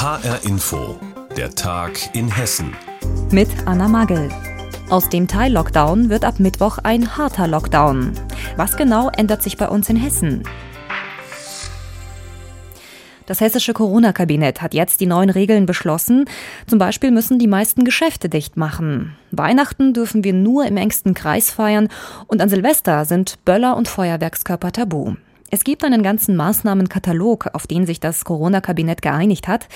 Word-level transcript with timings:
HR 0.00 0.44
Info, 0.44 0.96
der 1.36 1.52
Tag 1.56 2.14
in 2.14 2.30
Hessen. 2.30 2.72
Mit 3.32 3.48
Anna 3.66 3.88
Magel. 3.88 4.28
Aus 4.90 5.08
dem 5.08 5.26
Teil-Lockdown 5.26 6.08
wird 6.08 6.24
ab 6.24 6.38
Mittwoch 6.38 6.78
ein 6.78 7.16
harter 7.16 7.48
Lockdown. 7.48 8.12
Was 8.56 8.76
genau 8.76 9.10
ändert 9.10 9.42
sich 9.42 9.56
bei 9.56 9.68
uns 9.68 9.88
in 9.90 9.96
Hessen? 9.96 10.44
Das 13.26 13.40
hessische 13.40 13.72
Corona-Kabinett 13.72 14.62
hat 14.62 14.72
jetzt 14.72 15.00
die 15.00 15.06
neuen 15.06 15.30
Regeln 15.30 15.66
beschlossen. 15.66 16.26
Zum 16.68 16.78
Beispiel 16.78 17.10
müssen 17.10 17.40
die 17.40 17.48
meisten 17.48 17.84
Geschäfte 17.84 18.28
dicht 18.28 18.56
machen. 18.56 19.16
Weihnachten 19.32 19.94
dürfen 19.94 20.22
wir 20.22 20.32
nur 20.32 20.64
im 20.64 20.76
engsten 20.76 21.12
Kreis 21.12 21.50
feiern 21.50 21.88
und 22.28 22.40
an 22.40 22.48
Silvester 22.48 23.04
sind 23.04 23.44
Böller 23.44 23.76
und 23.76 23.88
Feuerwerkskörper 23.88 24.70
tabu. 24.70 25.16
Es 25.50 25.64
gibt 25.64 25.82
einen 25.82 26.02
ganzen 26.02 26.36
Maßnahmenkatalog, 26.36 27.48
auf 27.54 27.66
den 27.66 27.86
sich 27.86 28.00
das 28.00 28.24
Corona-Kabinett 28.26 29.00
geeinigt 29.00 29.48
hat. 29.48 29.68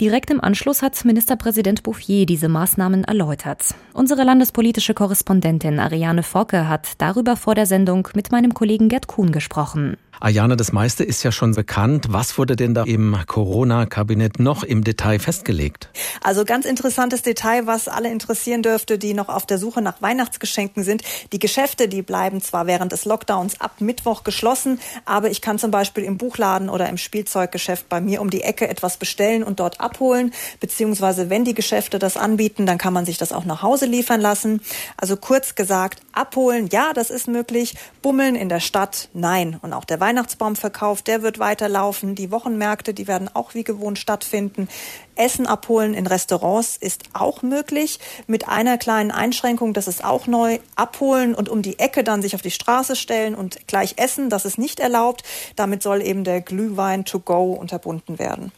Direkt 0.00 0.30
im 0.30 0.40
Anschluss 0.40 0.82
hat 0.82 1.04
Ministerpräsident 1.04 1.82
Bouffier 1.82 2.26
diese 2.26 2.48
Maßnahmen 2.48 3.02
erläutert. 3.02 3.74
Unsere 3.92 4.22
landespolitische 4.22 4.94
Korrespondentin 4.94 5.80
Ariane 5.80 6.22
Focke 6.22 6.68
hat 6.68 6.92
darüber 6.98 7.36
vor 7.36 7.56
der 7.56 7.66
Sendung 7.66 8.08
mit 8.14 8.30
meinem 8.30 8.54
Kollegen 8.54 8.88
Gerd 8.88 9.08
Kuhn 9.08 9.32
gesprochen. 9.32 9.96
Ayana, 10.20 10.56
das 10.56 10.72
meiste 10.72 11.04
ist 11.04 11.22
ja 11.22 11.32
schon 11.32 11.54
bekannt. 11.54 12.06
Was 12.08 12.38
wurde 12.38 12.56
denn 12.56 12.72
da 12.72 12.84
im 12.84 13.16
Corona-Kabinett 13.26 14.38
noch 14.38 14.62
im 14.62 14.82
Detail 14.82 15.18
festgelegt? 15.18 15.90
Also 16.22 16.44
ganz 16.44 16.64
interessantes 16.64 17.22
Detail, 17.22 17.66
was 17.66 17.86
alle 17.86 18.10
interessieren 18.10 18.62
dürfte, 18.62 18.98
die 18.98 19.12
noch 19.12 19.28
auf 19.28 19.44
der 19.44 19.58
Suche 19.58 19.82
nach 19.82 20.00
Weihnachtsgeschenken 20.00 20.84
sind. 20.84 21.02
Die 21.32 21.38
Geschäfte, 21.38 21.88
die 21.88 22.00
bleiben 22.00 22.40
zwar 22.40 22.66
während 22.66 22.92
des 22.92 23.04
Lockdowns 23.04 23.60
ab 23.60 23.80
Mittwoch 23.80 24.24
geschlossen, 24.24 24.80
aber 25.04 25.30
ich 25.30 25.42
kann 25.42 25.58
zum 25.58 25.70
Beispiel 25.70 26.04
im 26.04 26.16
Buchladen 26.16 26.70
oder 26.70 26.88
im 26.88 26.96
Spielzeuggeschäft 26.96 27.88
bei 27.88 28.00
mir 28.00 28.22
um 28.22 28.30
die 28.30 28.42
Ecke 28.42 28.68
etwas 28.68 28.96
bestellen 28.96 29.42
und 29.42 29.60
dort 29.60 29.80
abholen. 29.80 30.32
Beziehungsweise 30.60 31.28
wenn 31.28 31.44
die 31.44 31.54
Geschäfte 31.54 31.98
das 31.98 32.16
anbieten, 32.16 32.64
dann 32.64 32.78
kann 32.78 32.94
man 32.94 33.04
sich 33.04 33.18
das 33.18 33.32
auch 33.32 33.44
nach 33.44 33.60
Hause 33.60 33.84
liefern 33.84 34.22
lassen. 34.22 34.62
Also 34.96 35.16
kurz 35.16 35.54
gesagt, 35.54 36.00
abholen, 36.12 36.68
ja, 36.72 36.92
das 36.94 37.10
ist 37.10 37.28
möglich. 37.28 37.74
Bummeln 38.00 38.34
in 38.34 38.48
der 38.48 38.60
Stadt, 38.60 39.10
nein. 39.12 39.58
Und 39.60 39.72
auch 39.72 39.84
der 39.84 40.00
Weihnachtsbaumverkauf, 40.06 41.02
der 41.02 41.22
wird 41.22 41.40
weiterlaufen. 41.40 42.14
Die 42.14 42.30
Wochenmärkte, 42.30 42.94
die 42.94 43.08
werden 43.08 43.28
auch 43.34 43.54
wie 43.54 43.64
gewohnt 43.64 43.98
stattfinden. 43.98 44.68
Essen 45.16 45.48
abholen 45.48 45.94
in 45.94 46.06
Restaurants 46.06 46.76
ist 46.76 47.02
auch 47.12 47.42
möglich, 47.42 47.98
mit 48.28 48.46
einer 48.46 48.78
kleinen 48.78 49.10
Einschränkung, 49.10 49.72
das 49.72 49.88
ist 49.88 50.04
auch 50.04 50.28
neu, 50.28 50.60
abholen 50.76 51.34
und 51.34 51.48
um 51.48 51.60
die 51.60 51.80
Ecke 51.80 52.04
dann 52.04 52.22
sich 52.22 52.36
auf 52.36 52.42
die 52.42 52.52
Straße 52.52 52.94
stellen 52.94 53.34
und 53.34 53.66
gleich 53.66 53.94
essen, 53.96 54.30
das 54.30 54.44
ist 54.44 54.58
nicht 54.58 54.78
erlaubt. 54.78 55.24
Damit 55.56 55.82
soll 55.82 56.02
eben 56.02 56.22
der 56.22 56.40
Glühwein 56.40 57.04
to 57.04 57.18
go 57.18 57.54
unterbunden 57.54 58.20
werden. 58.20 58.52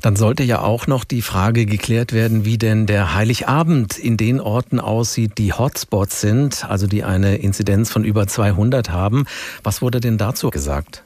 Dann 0.00 0.16
sollte 0.16 0.42
ja 0.42 0.60
auch 0.60 0.86
noch 0.86 1.04
die 1.04 1.22
Frage 1.22 1.66
geklärt 1.66 2.12
werden, 2.12 2.44
wie 2.44 2.58
denn 2.58 2.86
der 2.86 3.14
Heiligabend 3.14 3.98
in 3.98 4.16
den 4.16 4.40
Orten 4.40 4.80
aussieht, 4.80 5.38
die 5.38 5.52
Hotspots 5.52 6.20
sind, 6.20 6.64
also 6.68 6.86
die 6.86 7.04
eine 7.04 7.36
Inzidenz 7.36 7.90
von 7.90 8.04
über 8.04 8.26
200 8.26 8.90
haben. 8.90 9.24
Was 9.62 9.82
wurde 9.82 10.00
denn 10.00 10.18
dazu 10.18 10.50
gesagt? 10.50 11.02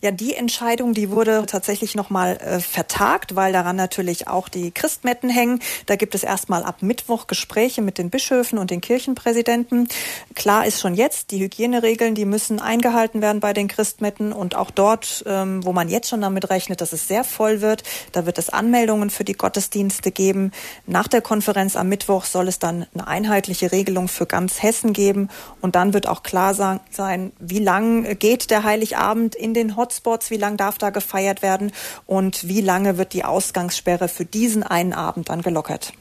Ja, 0.00 0.10
die 0.10 0.34
Entscheidung, 0.34 0.94
die 0.94 1.10
wurde 1.10 1.44
tatsächlich 1.46 1.94
nochmal 1.94 2.36
äh, 2.36 2.60
vertagt, 2.60 3.36
weil 3.36 3.52
daran 3.52 3.76
natürlich 3.76 4.28
auch 4.28 4.48
die 4.48 4.70
Christmetten 4.70 5.28
hängen. 5.28 5.60
Da 5.86 5.96
gibt 5.96 6.14
es 6.14 6.22
erstmal 6.22 6.62
ab 6.62 6.82
Mittwoch 6.82 7.26
Gespräche 7.26 7.82
mit 7.82 7.98
den 7.98 8.10
Bischöfen 8.10 8.58
und 8.58 8.70
den 8.70 8.80
Kirchenpräsidenten. 8.80 9.88
Klar 10.34 10.66
ist 10.66 10.80
schon 10.80 10.94
jetzt, 10.94 11.30
die 11.30 11.40
Hygieneregeln, 11.40 12.14
die 12.14 12.24
müssen 12.24 12.60
eingehalten 12.60 13.22
werden 13.22 13.40
bei 13.40 13.52
den 13.52 13.68
Christmetten 13.68 14.32
und 14.32 14.54
auch 14.54 14.70
dort, 14.70 15.24
ähm, 15.26 15.64
wo 15.64 15.72
man 15.72 15.88
jetzt 15.88 16.08
schon 16.08 16.20
damit 16.20 16.50
rechnet, 16.50 16.80
dass 16.80 16.92
es 16.92 17.08
sehr 17.08 17.24
voll 17.24 17.60
wird, 17.60 17.82
da 18.12 18.26
wird 18.26 18.38
es 18.38 18.50
Anmeldungen 18.50 19.10
für 19.10 19.24
die 19.24 19.34
Gottesdienste 19.34 20.10
geben. 20.10 20.52
Nach 20.86 21.08
der 21.08 21.20
Konferenz 21.20 21.76
am 21.76 21.88
Mittwoch 21.88 22.24
soll 22.24 22.48
es 22.48 22.58
dann 22.58 22.86
eine 22.94 23.06
einheitliche 23.06 23.72
Regelung 23.72 24.08
für 24.08 24.26
ganz 24.26 24.62
Hessen 24.62 24.92
geben 24.92 25.28
und 25.60 25.74
dann 25.74 25.92
wird 25.92 26.06
auch 26.08 26.22
klar 26.22 26.54
sein, 26.54 27.32
wie 27.38 27.58
lang 27.58 28.18
geht 28.18 28.50
der 28.50 28.64
Heiligabend 28.64 29.34
in 29.34 29.54
den 29.54 29.59
den 29.60 29.76
Hotspots, 29.76 30.30
wie 30.30 30.36
lange 30.36 30.56
darf 30.56 30.78
da 30.78 30.90
gefeiert 30.90 31.42
werden 31.42 31.72
und 32.06 32.48
wie 32.48 32.60
lange 32.60 32.98
wird 32.98 33.12
die 33.12 33.24
Ausgangssperre 33.24 34.08
für 34.08 34.24
diesen 34.24 34.62
einen 34.62 34.92
Abend 34.92 35.28
dann 35.28 35.42
gelockert. 35.42 35.92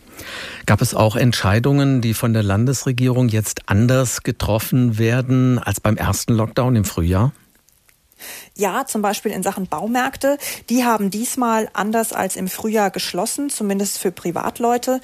Gab 0.66 0.82
es 0.82 0.94
auch 0.94 1.16
Entscheidungen, 1.16 2.02
die 2.02 2.14
von 2.14 2.34
der 2.34 2.44
Landesregierung 2.44 3.30
jetzt 3.30 3.62
anders 3.68 4.24
getroffen 4.24 4.98
werden 4.98 5.60
als 5.60 5.80
beim 5.80 5.98
ersten 5.98 6.34
Lockdown 6.34 6.76
im 6.76 6.86
Frühjahr? 6.86 7.32
Ja, 8.56 8.86
zum 8.86 9.02
Beispiel 9.02 9.32
in 9.32 9.44
Sachen 9.44 9.68
Baumärkte. 9.68 10.38
Die 10.70 10.84
haben 10.84 11.10
diesmal 11.10 11.70
anders 11.74 12.12
als 12.12 12.36
im 12.36 12.50
Frühjahr 12.50 12.92
geschlossen, 12.92 13.50
zumindest 13.50 13.98
für 13.98 14.12
Privatleute. 14.12 15.00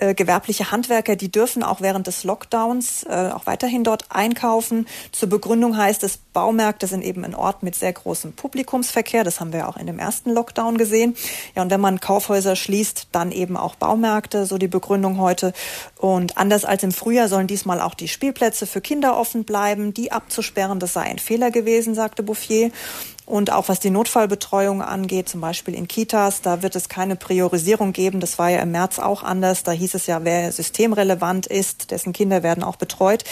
Äh, 0.00 0.14
gewerbliche 0.14 0.70
Handwerker, 0.70 1.14
die 1.14 1.30
dürfen 1.30 1.62
auch 1.62 1.82
während 1.82 2.06
des 2.06 2.24
Lockdowns 2.24 3.02
äh, 3.02 3.32
auch 3.34 3.44
weiterhin 3.44 3.84
dort 3.84 4.06
einkaufen. 4.08 4.86
Zur 5.12 5.28
Begründung 5.28 5.76
heißt 5.76 6.02
es, 6.04 6.16
Baumärkte 6.16 6.86
sind 6.86 7.02
eben 7.02 7.22
ein 7.22 7.34
Ort 7.34 7.62
mit 7.62 7.74
sehr 7.74 7.92
großem 7.92 8.32
Publikumsverkehr. 8.32 9.24
Das 9.24 9.40
haben 9.40 9.52
wir 9.52 9.68
auch 9.68 9.76
in 9.76 9.86
dem 9.86 9.98
ersten 9.98 10.30
Lockdown 10.30 10.78
gesehen. 10.78 11.16
Ja, 11.54 11.60
und 11.60 11.70
wenn 11.70 11.82
man 11.82 12.00
Kaufhäuser 12.00 12.56
schließt, 12.56 13.08
dann 13.12 13.30
eben 13.30 13.58
auch 13.58 13.74
Baumärkte, 13.74 14.46
so 14.46 14.56
die 14.56 14.68
Begründung 14.68 15.18
heute. 15.18 15.52
Und 15.98 16.38
anders 16.38 16.64
als 16.64 16.82
im 16.82 16.92
Frühjahr 16.92 17.28
sollen 17.28 17.46
diesmal 17.46 17.82
auch 17.82 17.92
die 17.92 18.08
Spielplätze 18.08 18.66
für 18.66 18.80
Kinder 18.80 19.18
offen 19.18 19.44
bleiben. 19.44 19.92
Die 19.92 20.12
abzusperren, 20.12 20.80
das 20.80 20.94
sei 20.94 21.02
ein 21.02 21.18
Fehler 21.18 21.50
gewesen, 21.50 21.94
sagte 21.94 22.22
Bouffier. 22.22 22.70
Und 23.30 23.52
auch 23.52 23.68
was 23.68 23.78
die 23.78 23.90
Notfallbetreuung 23.90 24.82
angeht, 24.82 25.28
zum 25.28 25.40
Beispiel 25.40 25.74
in 25.74 25.86
Kitas, 25.86 26.42
da 26.42 26.64
wird 26.64 26.74
es 26.74 26.88
keine 26.88 27.14
Priorisierung 27.14 27.92
geben. 27.92 28.18
Das 28.18 28.40
war 28.40 28.50
ja 28.50 28.58
im 28.58 28.72
März 28.72 28.98
auch 28.98 29.22
anders. 29.22 29.62
Da 29.62 29.70
hieß 29.70 29.94
es 29.94 30.08
ja, 30.08 30.24
wer 30.24 30.50
systemrelevant 30.50 31.46
ist, 31.46 31.92
dessen 31.92 32.12
Kinder 32.12 32.42
werden 32.42 32.64
auch 32.64 32.74
betreut. 32.74 33.22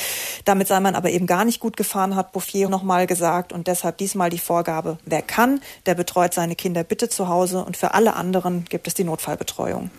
Damit 0.44 0.68
sei 0.68 0.78
man 0.78 0.94
aber 0.94 1.10
eben 1.10 1.26
gar 1.26 1.44
nicht 1.44 1.58
gut 1.58 1.76
gefahren, 1.76 2.14
hat 2.14 2.30
Bouffier 2.30 2.68
nochmal 2.68 3.08
gesagt. 3.08 3.52
Und 3.52 3.66
deshalb 3.66 3.98
diesmal 3.98 4.30
die 4.30 4.38
Vorgabe, 4.38 4.98
wer 5.04 5.20
kann, 5.20 5.60
der 5.86 5.96
betreut 5.96 6.32
seine 6.32 6.54
Kinder 6.54 6.84
bitte 6.84 7.08
zu 7.08 7.26
Hause. 7.26 7.64
Und 7.64 7.76
für 7.76 7.92
alle 7.92 8.14
anderen 8.14 8.66
gibt 8.66 8.86
es 8.86 8.94
die 8.94 9.02
Notfallbetreuung. 9.02 9.90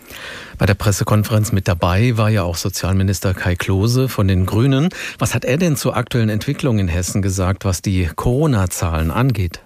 Bei 0.56 0.64
der 0.64 0.74
Pressekonferenz 0.74 1.52
mit 1.52 1.68
dabei 1.68 2.16
war 2.16 2.30
ja 2.30 2.44
auch 2.44 2.56
Sozialminister 2.56 3.34
Kai 3.34 3.54
Klose 3.54 4.08
von 4.08 4.26
den 4.26 4.46
Grünen. 4.46 4.88
Was 5.18 5.34
hat 5.34 5.44
er 5.44 5.58
denn 5.58 5.76
zur 5.76 5.94
aktuellen 5.94 6.30
Entwicklung 6.30 6.78
in 6.78 6.88
Hessen 6.88 7.20
gesagt, 7.20 7.66
was 7.66 7.82
die 7.82 8.08
Corona-Zahlen 8.16 9.10
angeht? 9.10 9.60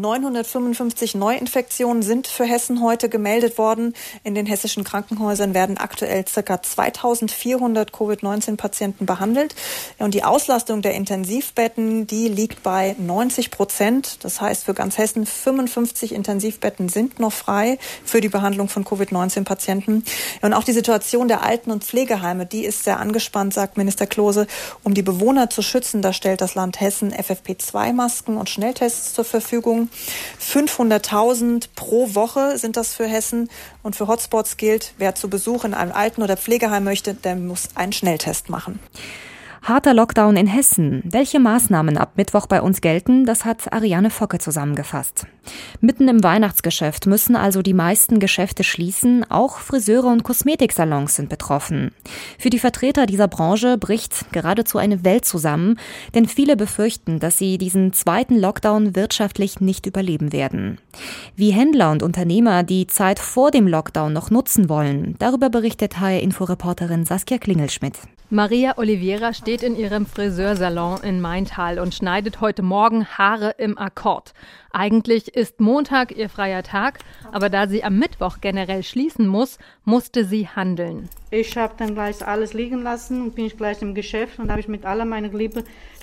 955 0.00 1.16
Neuinfektionen 1.16 2.02
sind 2.02 2.28
für 2.28 2.44
Hessen 2.44 2.82
heute 2.82 3.08
gemeldet 3.08 3.58
worden. 3.58 3.94
In 4.22 4.34
den 4.34 4.46
hessischen 4.46 4.84
Krankenhäusern 4.84 5.54
werden 5.54 5.76
aktuell 5.76 6.24
ca. 6.24 6.62
2400 6.62 7.92
Covid-19-Patienten 7.92 9.06
behandelt. 9.06 9.56
Und 9.98 10.14
die 10.14 10.22
Auslastung 10.22 10.82
der 10.82 10.94
Intensivbetten, 10.94 12.06
die 12.06 12.28
liegt 12.28 12.62
bei 12.62 12.94
90 12.98 13.50
Prozent. 13.50 14.24
Das 14.24 14.40
heißt, 14.40 14.64
für 14.64 14.74
ganz 14.74 14.98
Hessen 14.98 15.26
55 15.26 16.12
Intensivbetten 16.12 16.88
sind 16.88 17.18
noch 17.18 17.32
frei 17.32 17.78
für 18.04 18.20
die 18.20 18.28
Behandlung 18.28 18.68
von 18.68 18.84
Covid-19-Patienten. 18.84 20.04
Und 20.42 20.54
auch 20.54 20.64
die 20.64 20.72
Situation 20.72 21.26
der 21.26 21.42
Alten- 21.42 21.72
und 21.72 21.82
Pflegeheime, 21.82 22.46
die 22.46 22.64
ist 22.64 22.84
sehr 22.84 23.00
angespannt, 23.00 23.52
sagt 23.52 23.76
Minister 23.76 24.06
Klose. 24.06 24.46
Um 24.84 24.94
die 24.94 25.02
Bewohner 25.02 25.50
zu 25.50 25.62
schützen, 25.62 26.02
da 26.02 26.12
stellt 26.12 26.40
das 26.40 26.54
Land 26.54 26.80
Hessen 26.80 27.12
FFP2-Masken 27.12 28.36
und 28.36 28.48
Schnelltests 28.48 29.14
zur 29.14 29.24
Verfügung. 29.24 29.87
Verfügung. 29.88 30.68
500.000 30.68 31.68
pro 31.74 32.14
Woche 32.14 32.58
sind 32.58 32.76
das 32.76 32.94
für 32.94 33.06
Hessen. 33.06 33.50
Und 33.82 33.96
für 33.96 34.08
Hotspots 34.08 34.56
gilt, 34.56 34.94
wer 34.98 35.14
zu 35.14 35.28
Besuch 35.28 35.64
in 35.64 35.74
einem 35.74 35.92
Alten- 35.92 36.22
oder 36.22 36.36
Pflegeheim 36.36 36.84
möchte, 36.84 37.14
der 37.14 37.36
muss 37.36 37.68
einen 37.74 37.92
Schnelltest 37.92 38.48
machen. 38.48 38.80
Harter 39.62 39.92
Lockdown 39.92 40.36
in 40.36 40.46
Hessen. 40.46 41.02
Welche 41.04 41.40
Maßnahmen 41.40 41.98
ab 41.98 42.12
Mittwoch 42.16 42.46
bei 42.46 42.62
uns 42.62 42.80
gelten, 42.80 43.26
das 43.26 43.44
hat 43.44 43.72
Ariane 43.72 44.10
Focke 44.10 44.38
zusammengefasst. 44.38 45.26
Mitten 45.80 46.08
im 46.08 46.22
Weihnachtsgeschäft 46.22 47.06
müssen 47.06 47.36
also 47.36 47.62
die 47.62 47.74
meisten 47.74 48.18
Geschäfte 48.18 48.64
schließen, 48.64 49.30
auch 49.30 49.58
Friseure 49.58 50.06
und 50.06 50.22
Kosmetiksalons 50.22 51.16
sind 51.16 51.28
betroffen. 51.28 51.92
Für 52.38 52.50
die 52.50 52.58
Vertreter 52.58 53.06
dieser 53.06 53.28
Branche 53.28 53.78
bricht 53.78 54.32
geradezu 54.32 54.78
eine 54.78 55.04
Welt 55.04 55.24
zusammen, 55.24 55.78
denn 56.14 56.26
viele 56.26 56.56
befürchten, 56.56 57.18
dass 57.18 57.38
sie 57.38 57.58
diesen 57.58 57.92
zweiten 57.92 58.38
Lockdown 58.38 58.96
wirtschaftlich 58.96 59.60
nicht 59.60 59.86
überleben 59.86 60.32
werden. 60.32 60.78
Wie 61.36 61.50
Händler 61.50 61.90
und 61.90 62.02
Unternehmer 62.02 62.62
die 62.62 62.86
Zeit 62.86 63.18
vor 63.18 63.50
dem 63.50 63.66
Lockdown 63.66 64.12
noch 64.12 64.30
nutzen 64.30 64.68
wollen, 64.68 65.16
darüber 65.18 65.50
berichtet 65.50 66.00
HR-Inforeporterin 66.00 67.04
Saskia 67.04 67.38
Klingelschmidt. 67.38 67.98
Maria 68.30 68.76
Oliveira 68.76 69.32
steht 69.32 69.47
in 69.48 69.76
ihrem 69.76 70.04
Friseursalon 70.04 71.00
in 71.02 71.22
Maintal 71.22 71.78
und 71.78 71.94
schneidet 71.94 72.42
heute 72.42 72.60
Morgen 72.60 73.06
Haare 73.06 73.54
im 73.56 73.78
Akkord. 73.78 74.34
Eigentlich 74.72 75.34
ist 75.34 75.58
Montag 75.58 76.14
ihr 76.14 76.28
freier 76.28 76.62
Tag, 76.62 76.98
aber 77.32 77.48
da 77.48 77.66
sie 77.66 77.82
am 77.82 77.98
Mittwoch 77.98 78.42
generell 78.42 78.82
schließen 78.82 79.26
muss, 79.26 79.58
musste 79.86 80.26
sie 80.26 80.48
handeln. 80.48 81.08
Ich 81.30 81.56
habe 81.56 81.72
dann 81.78 81.94
gleich 81.94 82.26
alles 82.26 82.52
liegen 82.52 82.82
lassen 82.82 83.22
und 83.22 83.34
bin 83.36 83.46
ich 83.46 83.56
gleich 83.56 83.80
im 83.80 83.94
Geschäft 83.94 84.38
und 84.38 84.50
habe 84.50 84.60
ich 84.60 84.68
mit 84.68 84.84
aller 84.84 85.06
meiner 85.06 85.30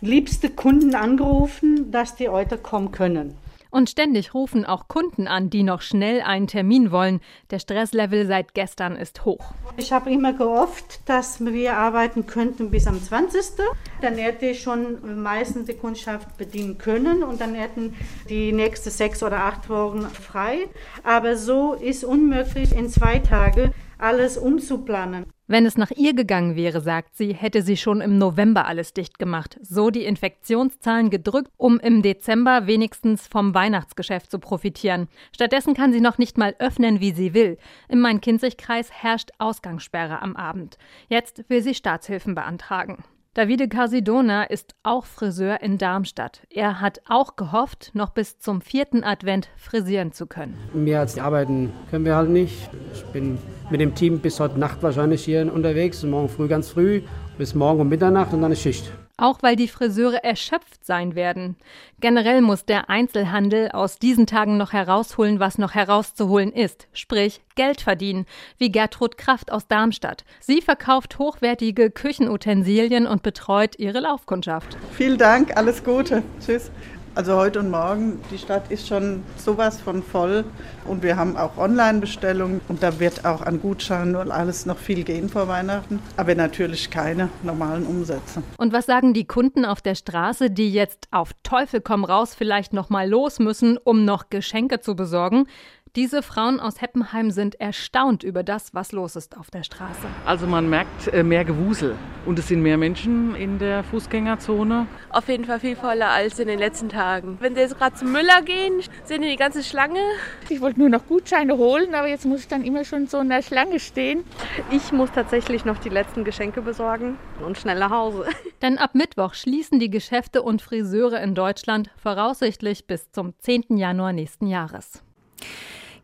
liebsten 0.02 0.56
Kunden 0.56 0.96
angerufen, 0.96 1.92
dass 1.92 2.16
die 2.16 2.30
heute 2.30 2.58
kommen 2.58 2.92
können. 2.92 3.38
Und 3.76 3.90
ständig 3.90 4.34
rufen 4.34 4.64
auch 4.64 4.88
Kunden 4.88 5.28
an, 5.28 5.50
die 5.50 5.62
noch 5.62 5.82
schnell 5.82 6.22
einen 6.22 6.48
Termin 6.48 6.92
wollen. 6.92 7.20
Der 7.52 7.60
Stresslevel 7.60 8.26
seit 8.26 8.54
gestern 8.54 8.96
ist 8.96 9.26
hoch. 9.26 9.52
Ich 9.76 9.92
habe 9.92 10.10
immer 10.12 10.32
gehofft, 10.32 11.02
dass 11.10 11.44
wir 11.44 11.76
arbeiten 11.76 12.26
könnten 12.26 12.72
bis 12.72 12.88
am 12.88 13.04
20. 13.04 13.66
Dann 14.00 14.16
hätte 14.16 14.46
ich 14.46 14.62
schon 14.62 15.22
meistens 15.22 15.66
die 15.66 15.74
Kundschaft 15.74 16.38
bedienen 16.38 16.78
können 16.78 17.22
und 17.22 17.42
dann 17.42 17.54
hätten 17.54 17.96
die 18.30 18.54
nächsten 18.54 18.92
sechs 18.92 19.22
oder 19.22 19.42
acht 19.42 19.70
Wochen 19.70 20.04
frei. 20.04 20.70
Aber 21.04 21.36
so 21.36 21.74
ist 21.74 22.06
unmöglich 22.06 22.74
in 22.74 22.88
zwei 22.88 23.20
Tagen 23.20 23.74
alles 23.98 24.38
umzuplanen. 24.38 25.26
Wenn 25.48 25.68
es 25.68 25.78
nach 25.78 25.92
ihr 25.92 26.16
gegangen 26.16 26.56
wäre, 26.56 26.82
sagt 26.82 27.16
sie, 27.16 27.32
hätte 27.32 27.62
sie 27.62 27.78
schon 27.78 28.02
im 28.02 28.18
November 28.18 28.66
alles 28.66 28.94
dicht 28.94 29.20
gemacht, 29.20 29.60
so 29.62 29.92
die 29.92 30.04
Infektionszahlen 30.04 31.12
gedrückt, 31.12 31.52
um 31.56 31.80
im 31.80 32.02
Dezember 32.02 32.66
wenigstens 32.66 33.28
vom 33.28 33.54
Weihnachtsgeschäft 33.54 34.32
zu 34.32 34.40
profitieren. 34.40 35.08
Stattdessen 35.32 35.76
kann 35.76 35.94
sie 35.94 36.02
noch 36.02 36.18
nicht 36.18 36.40
mal 36.40 36.56
öffnen, 36.58 37.00
wie 37.00 37.14
sie 37.14 37.36
will. 37.36 37.60
Im 37.90 38.00
Main-Kinzig-Kreis 38.00 38.92
herrscht 38.92 39.30
Ausgangssperre 39.38 40.20
am 40.24 40.36
Abend. 40.36 40.80
Jetzt 41.10 41.48
will 41.48 41.62
sie 41.62 41.76
Staatshilfen 41.76 42.34
beantragen. 42.34 43.04
Davide 43.36 43.68
Casidona 43.68 44.44
ist 44.44 44.76
auch 44.84 45.04
Friseur 45.04 45.62
in 45.62 45.78
Darmstadt. 45.78 46.44
Er 46.50 46.80
hat 46.80 47.02
auch 47.06 47.36
gehofft, 47.36 47.92
noch 47.94 48.12
bis 48.12 48.40
zum 48.40 48.62
vierten 48.62 49.04
Advent 49.04 49.50
frisieren 49.58 50.14
zu 50.14 50.26
können. 50.26 50.58
Mehr 50.74 51.02
als 51.02 51.20
arbeiten 51.20 51.74
können 51.90 52.06
wir 52.06 52.16
halt 52.16 52.30
nicht. 52.30 52.70
Ich 52.94 53.04
bin 53.08 53.38
mit 53.70 53.82
dem 53.82 53.94
Team 53.94 54.20
bis 54.20 54.40
heute 54.40 54.58
Nacht 54.58 54.82
wahrscheinlich 54.82 55.26
hier 55.26 55.54
unterwegs, 55.54 56.02
morgen 56.04 56.30
früh 56.30 56.48
ganz 56.48 56.70
früh, 56.70 57.02
bis 57.38 57.54
morgen 57.54 57.82
um 57.82 57.90
Mitternacht 57.90 58.32
und 58.32 58.42
dann 58.42 58.54
ist 58.54 58.62
Schicht 58.62 58.90
auch 59.18 59.42
weil 59.42 59.56
die 59.56 59.68
Friseure 59.68 60.24
erschöpft 60.24 60.86
sein 60.86 61.16
werden. 61.16 61.56
Generell 62.00 62.42
muss 62.42 62.66
der 62.66 62.90
Einzelhandel 62.90 63.70
aus 63.72 63.98
diesen 63.98 64.28
Tagen 64.28 64.58
noch 64.58 64.74
herausholen, 64.74 65.40
was 65.40 65.58
noch 65.58 65.74
herauszuholen 65.74 66.52
ist, 66.52 66.88
sprich 66.94 67.42
Geld 67.56 67.82
verdienen, 67.82 68.26
wie 68.58 68.72
Gertrud 68.72 69.18
Kraft 69.18 69.52
aus 69.52 69.68
Darmstadt. 69.68 70.26
Sie 70.40 70.62
verkauft 70.62 71.18
hochwertige 71.20 71.90
Küchenutensilien 71.90 73.08
und 73.08 73.24
betreut 73.24 73.80
ihre 73.80 74.00
Laufkundschaft. 74.00 74.78
Vielen 74.92 75.18
Dank, 75.18 75.56
alles 75.56 75.84
Gute. 75.84 76.24
Tschüss. 76.46 76.72
Also 77.16 77.38
heute 77.38 77.62
und 77.62 77.72
morgen, 77.72 78.20
die 78.30 78.38
Stadt 78.38 78.70
ist 78.70 78.90
schon 78.90 79.24
sowas 79.38 79.80
von 79.80 80.04
voll 80.04 80.44
und 80.84 81.02
wir 81.02 81.16
haben 81.16 81.38
auch 81.38 81.58
Online-Bestellungen 81.58 82.60
und 82.68 82.84
da 82.84 83.00
wird 83.00 83.24
auch 83.24 83.42
an 83.42 83.62
Gutscheinen 83.62 84.18
und 84.18 84.32
alles 84.32 84.66
noch 84.66 84.78
viel 84.78 85.06
gehen 85.06 85.30
vor 85.30 85.48
Weihnachten, 85.48 86.02
aber 86.18 86.36
natürlich 86.36 86.92
keine 86.92 87.30
normalen 87.42 87.86
Umsätze. 87.86 88.44
Und 88.58 88.74
was 88.74 88.86
sagen 88.86 89.14
die 89.14 89.26
Kunden 89.26 89.64
auf 89.64 89.82
der 89.82 89.96
Straße, 89.96 90.52
die 90.52 90.74
jetzt 90.74 91.08
auf 91.12 91.32
Teufel 91.44 91.80
komm 91.80 92.04
raus 92.04 92.36
vielleicht 92.36 92.74
noch 92.74 92.90
mal 92.90 93.10
los 93.10 93.40
müssen, 93.40 93.78
um 93.78 94.04
noch 94.04 94.30
Geschenke 94.30 94.82
zu 94.82 94.98
besorgen? 94.98 95.48
Diese 95.96 96.22
Frauen 96.22 96.60
aus 96.60 96.82
Heppenheim 96.82 97.32
sind 97.32 97.62
erstaunt 97.62 98.22
über 98.22 98.44
das, 98.44 98.74
was 98.74 98.92
los 98.92 99.16
ist 99.16 99.38
auf 99.38 99.50
der 99.50 99.64
Straße. 99.64 100.06
Also 100.26 100.46
man 100.46 100.70
merkt 100.70 101.08
äh, 101.14 101.24
mehr 101.24 101.46
Gewusel 101.46 101.96
und 102.26 102.38
es 102.38 102.50
sind 102.50 102.62
mehr 102.62 102.76
Menschen 102.76 103.34
in 103.34 103.60
der 103.60 103.82
Fußgängerzone. 103.86 104.88
Auf 105.10 105.30
jeden 105.30 105.46
Fall 105.46 105.62
viel 105.62 105.78
voller 105.78 106.10
als 106.10 106.38
in 106.38 106.50
den 106.50 106.60
letzten 106.60 106.90
Tagen. 106.90 107.38
Wenn 107.40 107.56
Sie 107.56 107.62
jetzt 107.62 107.78
gerade 107.78 107.96
zum 107.96 108.12
Müller 108.12 108.42
gehen, 108.42 108.82
sehen 109.06 109.24
Sie 109.24 109.30
die 109.30 109.38
ganze 109.38 109.64
Schlange. 109.64 110.02
Ich 110.50 110.60
wollte 110.60 110.82
nur 110.82 110.90
noch 110.90 111.08
Gutscheine 111.08 111.56
holen, 111.56 111.96
aber 111.96 112.10
jetzt 112.10 112.26
muss 112.26 112.42
ich 112.42 112.50
dann 112.50 112.66
immer 112.66 112.84
schon 112.84 113.08
so 113.08 113.20
in 113.20 113.30
der 113.30 113.42
Schlange 113.42 113.80
stehen. 113.80 114.26
Ich 114.72 114.92
muss 114.92 115.14
tatsächlich 115.14 115.64
noch 115.64 115.78
die 115.78 115.88
letzten 115.88 116.26
Geschenke 116.26 116.62
besorgen 116.62 117.18
und 117.42 117.58
schnell 117.58 117.80
nach 117.80 117.92
Hause. 117.92 118.26
Denn 118.62 118.80
ab 118.80 118.96
Mittwoch 118.96 119.34
schließen 119.34 119.80
die 119.80 119.90
Geschäfte 119.90 120.42
und 120.42 120.62
Friseure 120.62 121.22
in 121.22 121.36
Deutschland 121.36 121.90
voraussichtlich 121.96 122.86
bis 122.86 123.12
zum 123.12 123.34
10. 123.40 123.78
Januar 123.78 124.12
nächsten 124.12 124.48
Jahres. 124.48 125.02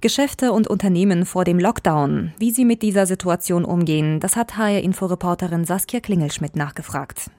Geschäfte 0.01 0.51
und 0.51 0.67
Unternehmen 0.67 1.27
vor 1.27 1.43
dem 1.43 1.59
Lockdown. 1.59 2.33
Wie 2.39 2.49
sie 2.49 2.65
mit 2.65 2.81
dieser 2.81 3.05
Situation 3.05 3.63
umgehen, 3.63 4.19
das 4.19 4.35
hat 4.35 4.57
HR-Inforeporterin 4.57 5.63
Saskia 5.63 5.99
Klingelschmidt 5.99 6.55
nachgefragt. 6.55 7.29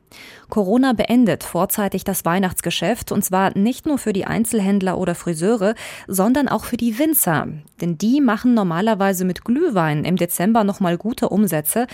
Corona 0.48 0.92
beendet 0.92 1.42
vorzeitig 1.42 2.04
das 2.04 2.24
Weihnachtsgeschäft 2.24 3.10
und 3.10 3.24
zwar 3.24 3.58
nicht 3.58 3.84
nur 3.84 3.98
für 3.98 4.12
die 4.12 4.26
Einzelhändler 4.26 4.96
oder 4.96 5.16
Friseure, 5.16 5.74
sondern 6.06 6.46
auch 6.46 6.62
für 6.62 6.76
die 6.76 7.00
Winzer. 7.00 7.48
Denn 7.80 7.98
die 7.98 8.20
machen 8.20 8.54
normalerweise 8.54 9.24
mit 9.24 9.44
Glühwein 9.44 10.04
im 10.04 10.14
Dezember 10.14 10.62
nochmal 10.62 10.98
gute 10.98 11.30
Umsätze. 11.30 11.88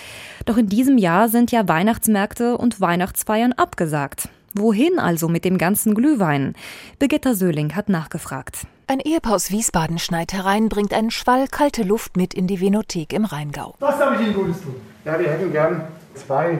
Doch 0.44 0.58
in 0.58 0.66
diesem 0.66 0.98
Jahr 0.98 1.30
sind 1.30 1.50
ja 1.50 1.66
Weihnachtsmärkte 1.66 2.58
und 2.58 2.78
Weihnachtsfeiern 2.78 3.54
abgesagt. 3.54 4.28
Wohin 4.54 4.98
also 4.98 5.28
mit 5.28 5.46
dem 5.46 5.56
ganzen 5.56 5.94
Glühwein? 5.94 6.52
Birgitta 6.98 7.32
Söhling 7.32 7.74
hat 7.74 7.88
nachgefragt. 7.88 8.66
Ein 8.90 9.00
Ehepaar 9.00 9.34
aus 9.34 9.50
Wiesbaden 9.50 9.98
schneit 9.98 10.32
herein, 10.32 10.70
bringt 10.70 10.94
einen 10.94 11.10
Schwall 11.10 11.46
kalte 11.46 11.82
Luft 11.82 12.16
mit 12.16 12.32
in 12.32 12.46
die 12.46 12.58
Venothek 12.58 13.12
im 13.12 13.26
Rheingau. 13.26 13.74
Was 13.80 13.98
darf 13.98 14.18
ich 14.18 14.26
Ihnen 14.26 14.34
Gutes 14.34 14.62
tun? 14.62 14.76
Ja, 15.04 15.20
wir 15.20 15.28
hätten 15.28 15.52
gern 15.52 15.82
zwei 16.14 16.58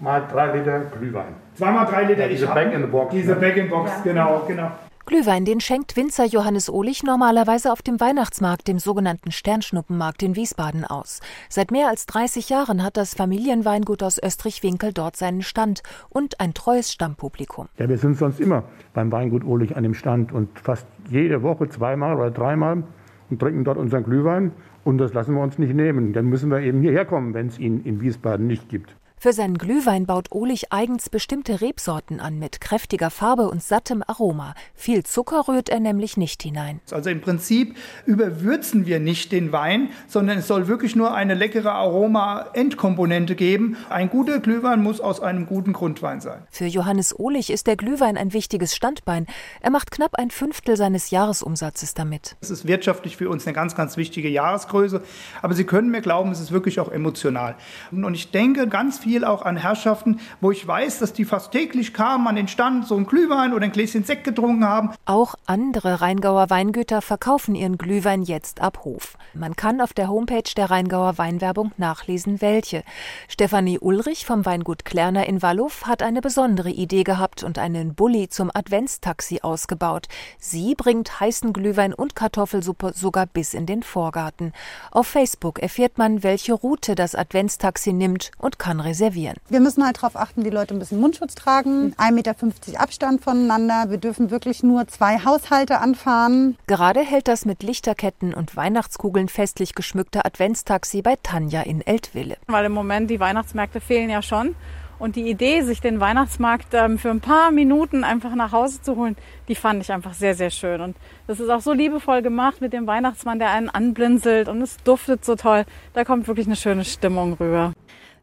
mal 0.00 0.26
drei 0.28 0.56
Liter 0.56 0.80
Glühwein. 0.98 1.36
Zweimal 1.56 1.86
drei 1.86 2.02
Liter, 2.02 2.22
ja, 2.22 2.28
diese 2.28 2.48
Back 2.48 2.72
in 2.72 2.80
the 2.80 2.88
Box. 2.88 3.12
Diese 3.12 3.30
ne? 3.30 3.36
Back 3.36 3.56
in 3.58 3.66
the 3.66 3.70
Box, 3.70 3.92
ja. 3.92 4.02
genau, 4.02 4.42
genau. 4.48 4.72
Glühwein, 5.08 5.46
den 5.46 5.58
schenkt 5.58 5.96
Winzer 5.96 6.26
Johannes 6.26 6.68
Ohlich 6.68 7.02
normalerweise 7.02 7.72
auf 7.72 7.80
dem 7.80 7.98
Weihnachtsmarkt, 7.98 8.68
dem 8.68 8.78
sogenannten 8.78 9.32
Sternschnuppenmarkt 9.32 10.22
in 10.22 10.36
Wiesbaden 10.36 10.84
aus. 10.84 11.20
Seit 11.48 11.70
mehr 11.70 11.88
als 11.88 12.04
30 12.04 12.50
Jahren 12.50 12.84
hat 12.84 12.98
das 12.98 13.14
Familienweingut 13.14 14.02
aus 14.02 14.22
Österreich-Winkel 14.22 14.92
dort 14.92 15.16
seinen 15.16 15.40
Stand 15.40 15.82
und 16.10 16.38
ein 16.40 16.52
treues 16.52 16.92
Stammpublikum. 16.92 17.68
Ja, 17.78 17.88
wir 17.88 17.96
sind 17.96 18.18
sonst 18.18 18.38
immer 18.38 18.64
beim 18.92 19.10
Weingut 19.10 19.44
Ohlich 19.44 19.78
an 19.78 19.82
dem 19.82 19.94
Stand 19.94 20.30
und 20.30 20.60
fast 20.60 20.86
jede 21.08 21.42
Woche 21.42 21.70
zweimal 21.70 22.14
oder 22.14 22.30
dreimal 22.30 22.84
und 23.30 23.40
trinken 23.40 23.64
dort 23.64 23.78
unseren 23.78 24.04
Glühwein. 24.04 24.52
Und 24.84 24.98
das 24.98 25.14
lassen 25.14 25.34
wir 25.34 25.40
uns 25.40 25.56
nicht 25.56 25.72
nehmen. 25.72 26.12
Dann 26.12 26.26
müssen 26.26 26.50
wir 26.50 26.60
eben 26.60 26.82
hierher 26.82 27.06
kommen, 27.06 27.32
wenn 27.32 27.46
es 27.46 27.58
ihn 27.58 27.82
in 27.84 28.02
Wiesbaden 28.02 28.46
nicht 28.46 28.68
gibt. 28.68 28.94
Für 29.20 29.32
seinen 29.32 29.58
Glühwein 29.58 30.06
baut 30.06 30.28
Ohlich 30.30 30.72
eigens 30.72 31.10
bestimmte 31.10 31.60
Rebsorten 31.60 32.20
an 32.20 32.38
mit 32.38 32.60
kräftiger 32.60 33.10
Farbe 33.10 33.48
und 33.48 33.60
sattem 33.60 34.04
Aroma. 34.06 34.54
Viel 34.74 35.02
Zucker 35.02 35.48
rührt 35.48 35.68
er 35.68 35.80
nämlich 35.80 36.16
nicht 36.16 36.40
hinein. 36.40 36.80
Also 36.92 37.10
im 37.10 37.20
Prinzip 37.20 37.76
überwürzen 38.06 38.86
wir 38.86 39.00
nicht 39.00 39.32
den 39.32 39.50
Wein, 39.50 39.90
sondern 40.06 40.38
es 40.38 40.46
soll 40.46 40.68
wirklich 40.68 40.94
nur 40.94 41.14
eine 41.14 41.34
leckere 41.34 41.72
Aroma-Endkomponente 41.72 43.34
geben. 43.34 43.76
Ein 43.90 44.08
guter 44.08 44.38
Glühwein 44.38 44.84
muss 44.84 45.00
aus 45.00 45.20
einem 45.20 45.46
guten 45.46 45.72
Grundwein 45.72 46.20
sein. 46.20 46.44
Für 46.48 46.66
Johannes 46.66 47.18
Ohlich 47.18 47.50
ist 47.50 47.66
der 47.66 47.74
Glühwein 47.74 48.16
ein 48.16 48.32
wichtiges 48.32 48.76
Standbein. 48.76 49.26
Er 49.60 49.70
macht 49.70 49.90
knapp 49.90 50.14
ein 50.14 50.30
Fünftel 50.30 50.76
seines 50.76 51.10
Jahresumsatzes 51.10 51.94
damit. 51.94 52.36
Es 52.40 52.50
ist 52.50 52.68
wirtschaftlich 52.68 53.16
für 53.16 53.28
uns 53.28 53.44
eine 53.48 53.54
ganz, 53.54 53.74
ganz 53.74 53.96
wichtige 53.96 54.28
Jahresgröße. 54.28 55.02
Aber 55.42 55.54
Sie 55.54 55.64
können 55.64 55.90
mir 55.90 56.02
glauben, 56.02 56.30
es 56.30 56.38
ist 56.38 56.52
wirklich 56.52 56.78
auch 56.78 56.92
emotional. 56.92 57.56
Und 57.90 58.14
ich 58.14 58.30
denke 58.30 58.68
ganz 58.68 59.00
viel 59.00 59.07
viel 59.08 59.24
auch 59.24 59.40
an 59.40 59.56
Herrschaften, 59.56 60.20
wo 60.42 60.50
ich 60.50 60.66
weiß, 60.66 60.98
dass 60.98 61.14
die 61.14 61.24
fast 61.24 61.50
täglich 61.50 61.94
kamen 61.94 62.26
an 62.26 62.36
den 62.36 62.46
Stand, 62.46 62.86
so 62.86 62.94
ein 62.94 63.06
Glühwein 63.06 63.54
oder 63.54 63.64
ein 63.64 63.72
Gläschen 63.72 64.04
Sekt 64.04 64.24
getrunken 64.24 64.66
haben. 64.66 64.90
Auch 65.06 65.34
andere 65.46 66.02
Rheingauer 66.02 66.50
Weingüter 66.50 67.00
verkaufen 67.00 67.54
ihren 67.54 67.78
Glühwein 67.78 68.20
jetzt 68.22 68.60
ab 68.60 68.84
Hof. 68.84 69.16
Man 69.32 69.56
kann 69.56 69.80
auf 69.80 69.94
der 69.94 70.08
Homepage 70.08 70.50
der 70.54 70.70
Rheingauer 70.70 71.16
Weinwerbung 71.16 71.72
nachlesen, 71.78 72.42
welche. 72.42 72.82
Stefanie 73.28 73.78
Ulrich 73.78 74.26
vom 74.26 74.44
Weingut 74.44 74.84
Klerner 74.84 75.26
in 75.26 75.40
Wallow 75.40 75.70
hat 75.84 76.02
eine 76.02 76.20
besondere 76.20 76.70
Idee 76.70 77.02
gehabt 77.02 77.42
und 77.42 77.58
einen 77.58 77.94
Bulli 77.94 78.28
zum 78.28 78.50
Adventstaxi 78.52 79.40
ausgebaut. 79.40 80.06
Sie 80.38 80.74
bringt 80.74 81.18
heißen 81.18 81.54
Glühwein 81.54 81.94
und 81.94 82.14
Kartoffelsuppe 82.14 82.92
sogar 82.94 83.24
bis 83.24 83.54
in 83.54 83.64
den 83.64 83.82
Vorgarten. 83.82 84.52
Auf 84.90 85.06
Facebook 85.06 85.60
erfährt 85.60 85.96
man, 85.96 86.22
welche 86.22 86.52
Route 86.52 86.94
das 86.94 87.14
Adventstaxi 87.14 87.94
nimmt 87.94 88.32
und 88.36 88.58
kann 88.58 88.80
reservieren 88.80 88.97
reservieren. 88.98 89.36
Wir 89.48 89.60
müssen 89.60 89.84
halt 89.84 89.98
darauf 89.98 90.16
achten, 90.16 90.44
die 90.44 90.50
Leute 90.50 90.74
müssen 90.74 91.00
Mundschutz 91.00 91.34
tragen, 91.34 91.94
1,50 91.98 92.12
Meter 92.12 92.34
Abstand 92.80 93.22
voneinander. 93.22 93.86
Wir 93.88 93.98
dürfen 93.98 94.30
wirklich 94.30 94.62
nur 94.62 94.86
zwei 94.88 95.18
Haushalte 95.24 95.78
anfahren. 95.78 96.56
Gerade 96.66 97.00
hält 97.00 97.28
das 97.28 97.44
mit 97.44 97.62
Lichterketten 97.62 98.34
und 98.34 98.56
Weihnachtskugeln 98.56 99.28
festlich 99.28 99.74
geschmückte 99.74 100.24
Adventstaxi 100.24 101.02
bei 101.02 101.16
Tanja 101.22 101.62
in 101.62 101.80
Eltville. 101.86 102.36
Weil 102.46 102.66
im 102.66 102.72
Moment 102.72 103.10
die 103.10 103.20
Weihnachtsmärkte 103.20 103.80
fehlen 103.80 104.10
ja 104.10 104.22
schon. 104.22 104.54
Und 104.98 105.14
die 105.14 105.30
Idee, 105.30 105.62
sich 105.62 105.80
den 105.80 106.00
Weihnachtsmarkt 106.00 106.68
ähm, 106.72 106.98
für 106.98 107.10
ein 107.10 107.20
paar 107.20 107.52
Minuten 107.52 108.02
einfach 108.02 108.34
nach 108.34 108.50
Hause 108.50 108.82
zu 108.82 108.96
holen, 108.96 109.16
die 109.46 109.54
fand 109.54 109.80
ich 109.80 109.92
einfach 109.92 110.12
sehr, 110.12 110.34
sehr 110.34 110.50
schön. 110.50 110.80
Und 110.80 110.96
das 111.28 111.38
ist 111.38 111.48
auch 111.50 111.60
so 111.60 111.72
liebevoll 111.72 112.20
gemacht 112.20 112.60
mit 112.60 112.72
dem 112.72 112.88
Weihnachtsmann, 112.88 113.38
der 113.38 113.50
einen 113.50 113.68
anblinzelt 113.68 114.48
und 114.48 114.60
es 114.60 114.76
duftet 114.78 115.24
so 115.24 115.36
toll. 115.36 115.66
Da 115.94 116.02
kommt 116.02 116.26
wirklich 116.26 116.46
eine 116.46 116.56
schöne 116.56 116.84
Stimmung 116.84 117.34
rüber. 117.34 117.72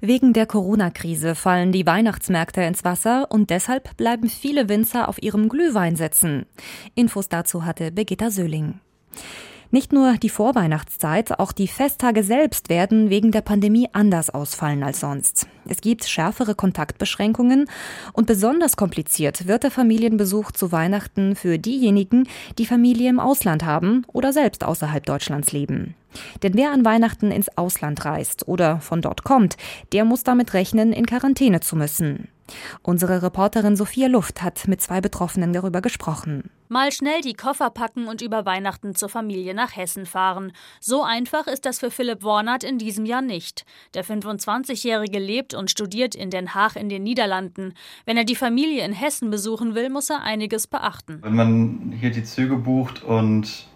Wegen 0.01 0.33
der 0.33 0.45
Corona-Krise 0.45 1.35
fallen 1.35 1.71
die 1.71 1.85
Weihnachtsmärkte 1.85 2.61
ins 2.61 2.83
Wasser 2.83 3.27
und 3.29 3.49
deshalb 3.49 3.95
bleiben 3.97 4.29
viele 4.29 4.69
Winzer 4.69 5.07
auf 5.07 5.21
ihrem 5.21 5.49
Glühwein 5.49 5.95
sitzen. 5.95 6.45
Infos 6.95 7.29
dazu 7.29 7.65
hatte 7.65 7.91
Birgitta 7.91 8.29
Söhling. 8.29 8.79
Nicht 9.71 9.91
nur 9.91 10.13
die 10.13 10.29
Vorweihnachtszeit, 10.29 11.39
auch 11.39 11.51
die 11.51 11.67
Festtage 11.67 12.23
selbst 12.23 12.69
werden 12.69 13.09
wegen 13.09 13.31
der 13.31 13.41
Pandemie 13.41 13.89
anders 13.93 14.29
ausfallen 14.29 14.83
als 14.83 14.99
sonst. 14.99 15.47
Es 15.67 15.81
gibt 15.81 16.05
schärfere 16.05 16.55
Kontaktbeschränkungen 16.55 17.67
und 18.13 18.27
besonders 18.27 18.77
kompliziert 18.77 19.47
wird 19.47 19.63
der 19.63 19.71
Familienbesuch 19.71 20.51
zu 20.51 20.71
Weihnachten 20.71 21.35
für 21.35 21.57
diejenigen, 21.57 22.27
die 22.57 22.65
Familie 22.65 23.09
im 23.09 23.19
Ausland 23.19 23.65
haben 23.65 24.05
oder 24.13 24.31
selbst 24.31 24.63
außerhalb 24.63 25.05
Deutschlands 25.05 25.51
leben. 25.51 25.95
Denn 26.43 26.53
wer 26.53 26.71
an 26.71 26.85
Weihnachten 26.85 27.31
ins 27.31 27.57
Ausland 27.57 28.05
reist 28.05 28.47
oder 28.47 28.79
von 28.79 29.01
dort 29.01 29.23
kommt, 29.23 29.57
der 29.91 30.05
muss 30.05 30.23
damit 30.23 30.53
rechnen, 30.53 30.93
in 30.93 31.05
Quarantäne 31.05 31.59
zu 31.59 31.75
müssen. 31.75 32.29
Unsere 32.81 33.21
Reporterin 33.21 33.75
Sophia 33.75 34.07
Luft 34.07 34.41
hat 34.41 34.67
mit 34.67 34.81
zwei 34.81 35.01
Betroffenen 35.01 35.53
darüber 35.53 35.81
gesprochen. 35.81 36.51
Mal 36.67 36.91
schnell 36.91 37.21
die 37.21 37.33
Koffer 37.33 37.69
packen 37.69 38.07
und 38.07 38.21
über 38.21 38.45
Weihnachten 38.45 38.95
zur 38.95 39.09
Familie 39.09 39.53
nach 39.53 39.75
Hessen 39.75 40.05
fahren. 40.05 40.51
So 40.79 41.03
einfach 41.03 41.45
ist 41.47 41.65
das 41.65 41.79
für 41.79 41.91
Philipp 41.91 42.23
Warnert 42.23 42.63
in 42.63 42.79
diesem 42.79 43.05
Jahr 43.05 43.21
nicht. 43.21 43.65
Der 43.93 44.03
25-Jährige 44.03 45.19
lebt 45.19 45.53
und 45.53 45.69
studiert 45.69 46.15
in 46.15 46.31
Den 46.31 46.55
Haag 46.55 46.75
in 46.75 46.89
den 46.89 47.03
Niederlanden. 47.03 47.73
Wenn 48.05 48.17
er 48.17 48.23
die 48.23 48.35
Familie 48.35 48.83
in 48.83 48.93
Hessen 48.93 49.29
besuchen 49.29 49.75
will, 49.75 49.89
muss 49.89 50.09
er 50.09 50.23
einiges 50.23 50.65
beachten. 50.65 51.19
Wenn 51.21 51.35
man 51.35 51.93
hier 51.99 52.09
die 52.09 52.23
Züge 52.23 52.55
bucht 52.57 53.03
und 53.03 53.67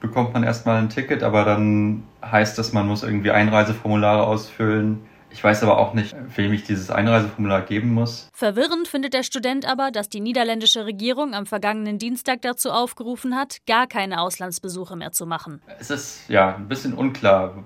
bekommt 0.00 0.34
man 0.34 0.42
erstmal 0.44 0.80
ein 0.80 0.88
Ticket, 0.88 1.22
aber 1.22 1.44
dann 1.44 2.04
heißt 2.24 2.58
das, 2.58 2.72
man 2.72 2.86
muss 2.86 3.02
irgendwie 3.02 3.30
Einreiseformulare 3.30 4.24
ausfüllen 4.24 5.00
ich 5.30 5.42
weiß 5.44 5.62
aber 5.62 5.78
auch 5.78 5.94
nicht, 5.94 6.14
wem 6.36 6.52
ich 6.52 6.64
dieses 6.64 6.90
Einreiseformular 6.90 7.62
geben 7.62 7.92
muss. 7.92 8.28
Verwirrend 8.32 8.88
findet 8.88 9.14
der 9.14 9.22
Student 9.22 9.66
aber, 9.66 9.90
dass 9.90 10.08
die 10.08 10.20
niederländische 10.20 10.86
Regierung 10.86 11.34
am 11.34 11.46
vergangenen 11.46 11.98
Dienstag 11.98 12.42
dazu 12.42 12.70
aufgerufen 12.70 13.36
hat, 13.36 13.58
gar 13.66 13.86
keine 13.86 14.20
Auslandsbesuche 14.20 14.96
mehr 14.96 15.12
zu 15.12 15.26
machen. 15.26 15.60
Es 15.78 15.90
ist 15.90 16.28
ja 16.28 16.56
ein 16.56 16.68
bisschen 16.68 16.94
unklar, 16.94 17.64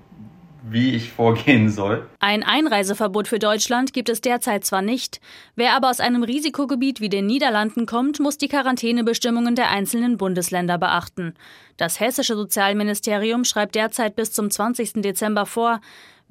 wie 0.63 0.95
ich 0.95 1.11
vorgehen 1.11 1.69
soll. 1.69 2.07
Ein 2.19 2.43
Einreiseverbot 2.43 3.27
für 3.27 3.39
Deutschland 3.39 3.93
gibt 3.93 4.09
es 4.09 4.21
derzeit 4.21 4.63
zwar 4.63 4.81
nicht, 4.81 5.19
wer 5.55 5.75
aber 5.75 5.89
aus 5.89 5.99
einem 5.99 6.23
Risikogebiet 6.23 7.01
wie 7.01 7.09
den 7.09 7.25
Niederlanden 7.25 7.85
kommt, 7.85 8.19
muss 8.19 8.37
die 8.37 8.47
Quarantänebestimmungen 8.47 9.55
der 9.55 9.69
einzelnen 9.69 10.17
Bundesländer 10.17 10.77
beachten. 10.77 11.33
Das 11.77 11.99
hessische 11.99 12.35
Sozialministerium 12.35 13.43
schreibt 13.43 13.75
derzeit 13.75 14.15
bis 14.15 14.31
zum 14.31 14.49
20. 14.49 15.01
Dezember 15.01 15.45
vor, 15.45 15.81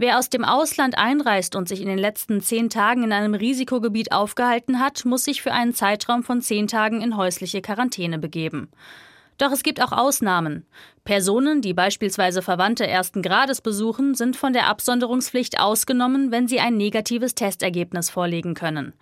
Wer 0.03 0.19
aus 0.19 0.29
dem 0.29 0.45
Ausland 0.45 0.99
einreist 0.99 1.55
und 1.55 1.69
sich 1.69 1.81
in 1.81 1.87
den 1.87 1.97
letzten 1.97 2.41
zehn 2.41 2.71
Tagen 2.71 3.05
in 3.05 3.13
einem 3.13 3.35
Risikogebiet 3.35 4.11
aufgehalten 4.11 4.81
hat, 4.81 5.05
muss 5.05 5.23
sich 5.23 5.43
für 5.43 5.53
einen 5.53 5.75
Zeitraum 5.75 6.25
von 6.25 6.41
zehn 6.41 6.67
Tagen 6.67 7.01
in 7.01 7.17
häusliche 7.17 7.63
Quarantäne 7.63 8.19
begeben. 8.19 8.69
Doch 9.39 9.53
es 9.53 9.63
gibt 9.63 9.81
auch 9.81 9.93
Ausnahmen. 9.93 10.67
Personen, 11.05 11.63
die 11.63 11.73
beispielsweise 11.73 12.43
Verwandte 12.43 12.85
ersten 12.85 13.23
Grades 13.23 13.61
besuchen, 13.61 14.17
sind 14.17 14.35
von 14.35 14.53
der 14.53 14.67
Absonderungspflicht 14.67 15.61
ausgenommen, 15.61 16.33
wenn 16.33 16.49
sie 16.49 16.59
ein 16.59 16.77
negatives 16.77 17.37
Testergebnis 17.37 18.11
vorlegen 18.11 18.55
können. 18.55 18.95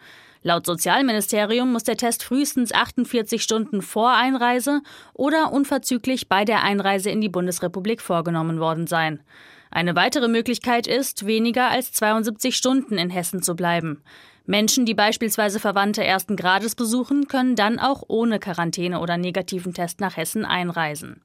Laut 0.43 0.67
Sozialministerium 0.67 1.73
muss 1.73 1.85
der 1.85 1.97
Test 1.97 2.23
frühestens 2.25 2.75
48 2.75 3.43
Stunden 3.43 3.81
vor 3.81 4.11
Einreise 4.11 4.83
oder 5.15 5.51
unverzüglich 5.51 6.29
bei 6.29 6.45
der 6.45 6.63
Einreise 6.63 7.09
in 7.09 7.23
die 7.23 7.31
Bundesrepublik 7.31 8.03
vorgenommen 8.03 8.61
worden 8.61 8.87
sein. 8.87 9.23
Eine 9.71 9.95
weitere 9.95 10.29
Möglichkeit 10.29 10.87
ist, 10.87 11.27
weniger 11.27 11.71
als 11.71 11.93
72 11.93 12.57
Stunden 12.57 12.99
in 12.99 13.11
Hessen 13.11 13.43
zu 13.43 13.55
bleiben. 13.55 14.03
Menschen, 14.47 14.85
die 14.85 14.95
beispielsweise 14.95 15.61
Verwandte 15.61 16.03
ersten 16.03 16.35
Grades 16.35 16.75
besuchen, 16.75 17.29
können 17.29 17.55
dann 17.55 17.79
auch 17.79 18.03
ohne 18.09 18.41
Quarantäne 18.41 18.99
oder 18.99 19.17
negativen 19.17 19.73
Test 19.73 20.01
nach 20.01 20.17
Hessen 20.17 20.45
einreisen. 20.45 21.23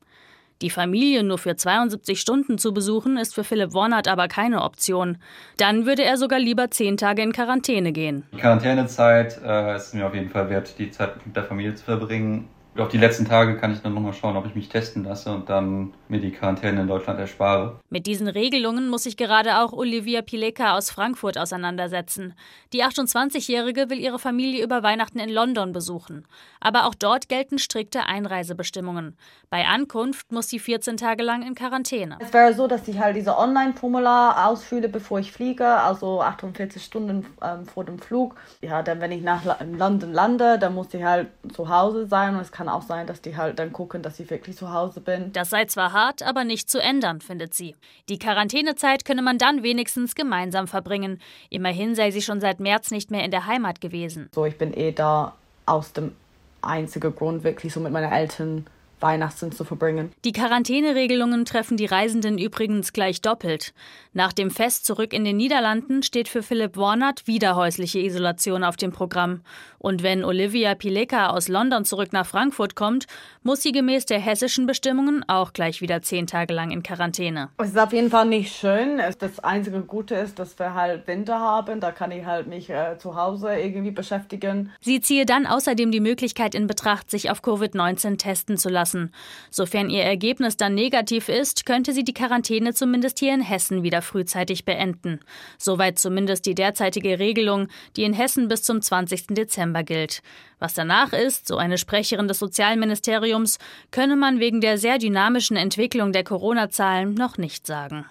Die 0.61 0.69
Familie 0.69 1.23
nur 1.23 1.37
für 1.37 1.55
72 1.55 2.21
Stunden 2.21 2.57
zu 2.57 2.73
besuchen, 2.73 3.17
ist 3.17 3.35
für 3.35 3.43
Philipp 3.43 3.73
Warnert 3.73 4.07
aber 4.07 4.27
keine 4.27 4.61
Option. 4.61 5.17
Dann 5.57 5.85
würde 5.85 6.03
er 6.03 6.17
sogar 6.17 6.39
lieber 6.39 6.71
zehn 6.71 6.97
Tage 6.97 7.23
in 7.23 7.33
Quarantäne 7.33 7.91
gehen. 7.91 8.23
Die 8.31 8.37
Quarantänezeit 8.37 9.41
äh, 9.43 9.75
ist 9.75 9.93
mir 9.93 10.07
auf 10.07 10.13
jeden 10.13 10.29
Fall 10.29 10.49
wert, 10.49 10.77
die 10.79 10.91
Zeit 10.91 11.25
mit 11.25 11.35
der 11.35 11.43
Familie 11.43 11.75
zu 11.75 11.83
verbringen 11.83 12.47
auf 12.77 12.89
die 12.89 12.97
letzten 12.97 13.25
Tage 13.25 13.57
kann 13.57 13.71
ich 13.71 13.81
dann 13.81 13.93
nochmal 13.93 14.13
schauen, 14.13 14.35
ob 14.35 14.45
ich 14.45 14.53
mich 14.53 14.67
testen 14.67 15.05
lasse 15.05 15.33
und 15.33 15.49
dann 15.49 15.93
mir 16.09 16.19
die 16.19 16.31
Quarantäne 16.31 16.81
in 16.81 16.87
Deutschland 16.87 17.19
erspare. 17.19 17.79
Mit 17.89 18.05
diesen 18.05 18.27
Regelungen 18.27 18.89
muss 18.89 19.03
sich 19.03 19.15
gerade 19.15 19.59
auch 19.59 19.71
Olivia 19.71 20.21
Pileka 20.21 20.75
aus 20.75 20.91
Frankfurt 20.91 21.37
auseinandersetzen. 21.37 22.33
Die 22.73 22.83
28-Jährige 22.83 23.89
will 23.89 23.99
ihre 23.99 24.19
Familie 24.19 24.63
über 24.63 24.83
Weihnachten 24.83 25.19
in 25.19 25.29
London 25.29 25.71
besuchen. 25.71 26.27
Aber 26.59 26.85
auch 26.85 26.95
dort 26.95 27.29
gelten 27.29 27.59
strikte 27.59 28.07
Einreisebestimmungen. 28.07 29.15
Bei 29.49 29.65
Ankunft 29.65 30.31
muss 30.33 30.49
sie 30.49 30.59
14 30.59 30.97
Tage 30.97 31.23
lang 31.23 31.43
in 31.43 31.55
Quarantäne. 31.55 32.17
Es 32.19 32.33
wäre 32.33 32.53
so, 32.53 32.67
dass 32.67 32.87
ich 32.87 32.99
halt 32.99 33.15
diese 33.15 33.37
Online-Formular 33.37 34.47
ausfülle, 34.49 34.89
bevor 34.89 35.19
ich 35.19 35.31
fliege, 35.31 35.65
also 35.65 36.21
48 36.21 36.83
Stunden 36.83 37.25
ähm, 37.41 37.65
vor 37.65 37.85
dem 37.85 37.99
Flug. 37.99 38.35
Ja, 38.61 38.83
dann 38.83 38.99
wenn 38.99 39.11
ich 39.11 39.21
nach 39.21 39.43
London 39.61 40.11
lande, 40.11 40.59
dann 40.59 40.73
muss 40.73 40.93
ich 40.93 41.03
halt 41.03 41.27
zu 41.53 41.69
Hause 41.69 42.07
sein 42.07 42.35
und 42.35 42.41
es 42.41 42.51
kann 42.51 42.64
kann 42.65 42.73
auch 42.73 42.81
sein, 42.81 43.07
dass 43.07 43.21
die 43.21 43.37
halt 43.37 43.59
dann 43.59 43.71
gucken, 43.71 44.01
dass 44.01 44.19
ich 44.19 44.29
wirklich 44.29 44.57
zu 44.57 44.71
Hause 44.71 44.99
bin. 44.99 45.31
Das 45.33 45.49
sei 45.49 45.65
zwar 45.65 45.93
hart, 45.93 46.23
aber 46.23 46.43
nicht 46.43 46.69
zu 46.69 46.81
ändern, 46.81 47.21
findet 47.21 47.53
sie. 47.53 47.75
Die 48.09 48.17
Quarantänezeit 48.17 49.05
könne 49.05 49.21
man 49.21 49.37
dann 49.37 49.63
wenigstens 49.63 50.15
gemeinsam 50.15 50.67
verbringen. 50.67 51.19
Immerhin 51.49 51.95
sei 51.95 52.11
sie 52.11 52.21
schon 52.21 52.41
seit 52.41 52.59
März 52.59 52.91
nicht 52.91 53.11
mehr 53.11 53.23
in 53.23 53.31
der 53.31 53.45
Heimat 53.45 53.81
gewesen. 53.81 54.29
So, 54.33 54.45
ich 54.45 54.57
bin 54.57 54.73
eh 54.73 54.91
da 54.91 55.33
aus 55.65 55.93
dem 55.93 56.13
einzigen 56.61 57.15
Grund, 57.15 57.43
wirklich 57.43 57.71
so 57.71 57.79
mit 57.79 57.91
meinen 57.91 58.11
Eltern 58.11 58.65
Weihnachten 59.05 59.51
zu 59.51 59.63
verbringen. 59.63 60.11
Die 60.25 60.31
Quarantäneregelungen 60.31 61.45
treffen 61.45 61.77
die 61.77 61.85
Reisenden 61.85 62.39
übrigens 62.39 62.91
gleich 62.91 63.21
doppelt. 63.21 63.73
Nach 64.13 64.33
dem 64.33 64.49
Fest 64.49 64.85
zurück 64.85 65.13
in 65.13 65.23
den 65.25 65.37
Niederlanden 65.37 66.01
steht 66.01 66.27
für 66.27 66.41
Philipp 66.41 66.75
Warnert 66.75 67.27
wieder 67.27 67.55
häusliche 67.55 67.99
Isolation 67.99 68.63
auf 68.63 68.77
dem 68.77 68.91
Programm. 68.91 69.41
Und 69.77 70.01
wenn 70.01 70.25
Olivia 70.25 70.73
Pileka 70.73 71.27
aus 71.27 71.47
London 71.47 71.85
zurück 71.85 72.13
nach 72.13 72.25
Frankfurt 72.25 72.75
kommt, 72.75 73.05
muss 73.43 73.61
sie 73.61 73.71
gemäß 73.71 74.07
der 74.07 74.19
hessischen 74.19 74.65
Bestimmungen 74.65 75.23
auch 75.27 75.53
gleich 75.53 75.81
wieder 75.81 76.01
zehn 76.01 76.25
Tage 76.25 76.55
lang 76.55 76.71
in 76.71 76.81
Quarantäne. 76.81 77.49
Es 77.59 77.69
ist 77.69 77.77
auf 77.77 77.93
jeden 77.93 78.09
Fall 78.09 78.25
nicht 78.25 78.55
schön. 78.55 78.99
Das 79.19 79.39
einzige 79.41 79.81
Gute 79.81 80.15
ist, 80.15 80.39
dass 80.39 80.57
wir 80.57 80.73
halt 80.73 81.05
Winter 81.05 81.39
haben. 81.39 81.79
Da 81.79 81.91
kann 81.91 82.09
ich 82.09 82.25
halt 82.25 82.47
mich 82.47 82.71
äh, 82.71 82.97
zu 82.97 83.15
Hause 83.15 83.53
irgendwie 83.53 83.91
beschäftigen. 83.91 84.71
Sie 84.79 85.01
ziehe 85.01 85.27
dann 85.27 85.45
außerdem 85.45 85.91
die 85.91 85.99
Möglichkeit 85.99 86.55
in 86.55 86.65
Betracht, 86.65 87.11
sich 87.11 87.29
auf 87.29 87.43
Covid-19 87.43 88.17
testen 88.17 88.57
zu 88.57 88.69
lassen. 88.95 89.11
Sofern 89.49 89.89
ihr 89.89 90.03
Ergebnis 90.03 90.57
dann 90.57 90.73
negativ 90.73 91.29
ist, 91.29 91.65
könnte 91.65 91.93
sie 91.93 92.03
die 92.03 92.13
Quarantäne 92.13 92.73
zumindest 92.73 93.19
hier 93.19 93.33
in 93.33 93.41
Hessen 93.41 93.83
wieder 93.83 94.01
frühzeitig 94.01 94.65
beenden. 94.65 95.19
Soweit 95.57 95.99
zumindest 95.99 96.45
die 96.45 96.55
derzeitige 96.55 97.19
Regelung, 97.19 97.67
die 97.95 98.03
in 98.03 98.13
Hessen 98.13 98.47
bis 98.47 98.63
zum 98.63 98.81
20. 98.81 99.27
Dezember 99.27 99.83
gilt. 99.83 100.21
Was 100.59 100.73
danach 100.73 101.13
ist, 101.13 101.47
so 101.47 101.57
eine 101.57 101.77
Sprecherin 101.77 102.27
des 102.27 102.39
Sozialministeriums, 102.39 103.57
könne 103.91 104.15
man 104.15 104.39
wegen 104.39 104.61
der 104.61 104.77
sehr 104.77 104.97
dynamischen 104.97 105.57
Entwicklung 105.57 106.11
der 106.11 106.23
Corona-Zahlen 106.23 107.13
noch 107.13 107.37
nicht 107.37 107.67
sagen. 107.67 108.05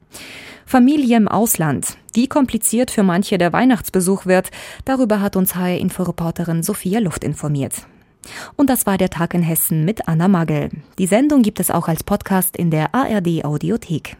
Familie 0.66 1.16
im 1.16 1.28
Ausland. 1.28 1.96
Wie 2.14 2.26
kompliziert 2.26 2.90
für 2.90 3.02
manche 3.02 3.38
der 3.38 3.52
Weihnachtsbesuch 3.52 4.24
wird, 4.24 4.50
darüber 4.84 5.20
hat 5.20 5.36
uns 5.36 5.54
HR-Inforeporterin 5.54 6.62
Sophia 6.62 7.00
Luft 7.00 7.24
informiert. 7.24 7.86
Und 8.56 8.70
das 8.70 8.86
war 8.86 8.98
der 8.98 9.10
Tag 9.10 9.34
in 9.34 9.42
Hessen 9.42 9.84
mit 9.84 10.08
Anna 10.08 10.28
Magel. 10.28 10.70
Die 10.98 11.06
Sendung 11.06 11.42
gibt 11.42 11.60
es 11.60 11.70
auch 11.70 11.88
als 11.88 12.02
Podcast 12.02 12.56
in 12.56 12.70
der 12.70 12.94
ARD 12.94 13.44
Audiothek. 13.44 14.16